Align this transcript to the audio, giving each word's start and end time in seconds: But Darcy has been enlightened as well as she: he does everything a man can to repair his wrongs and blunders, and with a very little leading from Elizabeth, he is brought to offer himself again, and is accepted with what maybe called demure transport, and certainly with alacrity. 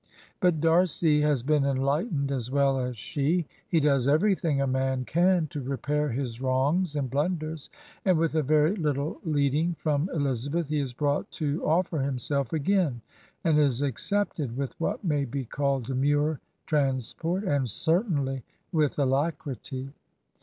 But 0.39 0.59
Darcy 0.59 1.21
has 1.21 1.43
been 1.43 1.63
enlightened 1.63 2.31
as 2.31 2.49
well 2.49 2.79
as 2.79 2.97
she: 2.97 3.45
he 3.67 3.79
does 3.79 4.07
everything 4.07 4.59
a 4.59 4.65
man 4.65 5.05
can 5.05 5.45
to 5.49 5.61
repair 5.61 6.09
his 6.09 6.41
wrongs 6.41 6.95
and 6.95 7.07
blunders, 7.07 7.69
and 8.03 8.17
with 8.17 8.33
a 8.33 8.41
very 8.41 8.75
little 8.75 9.19
leading 9.23 9.75
from 9.75 10.09
Elizabeth, 10.11 10.69
he 10.69 10.79
is 10.79 10.91
brought 10.91 11.29
to 11.33 11.63
offer 11.67 11.99
himself 11.99 12.51
again, 12.51 13.01
and 13.43 13.59
is 13.59 13.83
accepted 13.83 14.57
with 14.57 14.73
what 14.79 15.03
maybe 15.03 15.45
called 15.45 15.83
demure 15.85 16.39
transport, 16.65 17.43
and 17.43 17.69
certainly 17.69 18.41
with 18.71 18.97
alacrity. 18.97 19.91